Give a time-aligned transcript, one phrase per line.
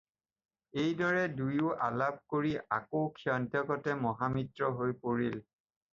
[0.83, 5.41] এইদৰে দুয়ো আলাপ কৰি আকৌ ক্ষন্তেকতে মহামিত্ৰ হৈ পৰিল।